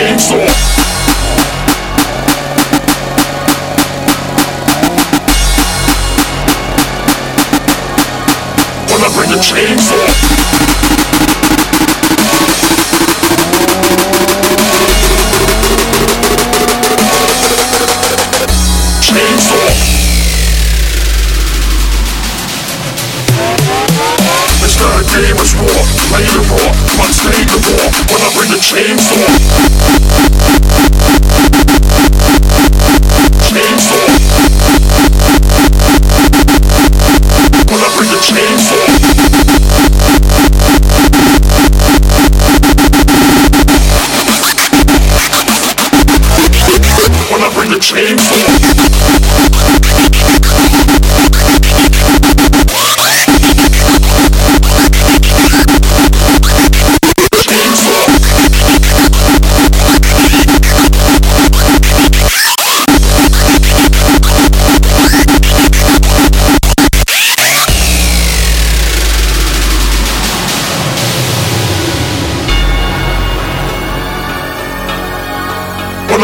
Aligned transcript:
theme 0.00 0.18
song. 0.18 0.38
bring 9.14 9.30
the 9.30 9.40
chains 9.42 9.90
It's 24.62 24.76
game 25.10 25.36
is 25.36 25.54
war, 25.56 25.84
play 26.08 26.24
the 26.24 26.40
the 28.50 28.56
chainsaw. 28.56 29.26
Chainsaw. 33.46 34.06
Bring 37.96 38.10
the 38.10 38.16
chainsaw. 38.16 39.20
Chainsaw. 47.80 48.79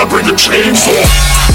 Bring 0.08 0.26
the 0.26 0.32
chainsaw. 0.32 0.92
Chainsaw. 0.92 1.45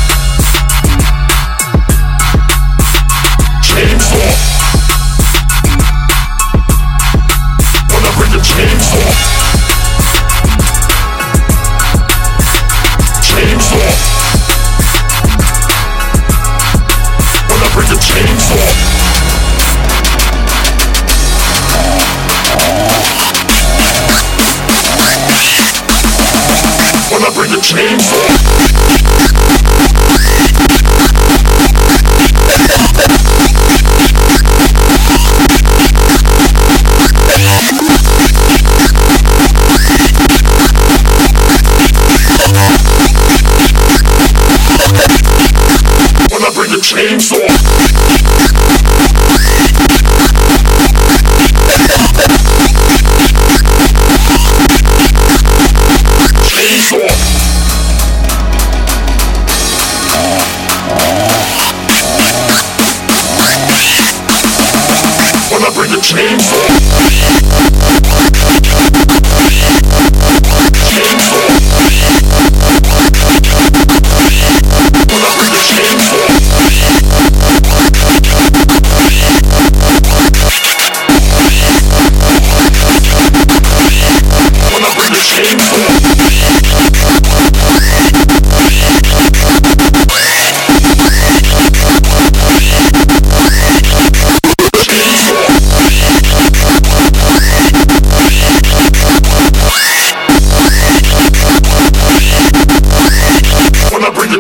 When 27.74 27.98
When 66.10 67.41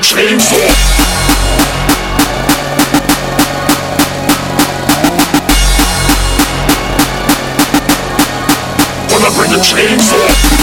chainsaw. 0.01 0.57
I 9.23 9.29
bring 9.35 9.51
the 9.51 9.57
chainsaw. 9.57 10.60